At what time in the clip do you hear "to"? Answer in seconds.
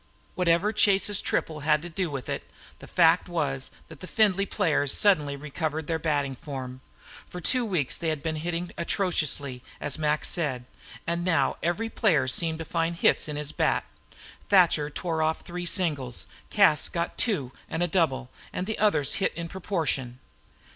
1.83-1.87, 12.57-12.65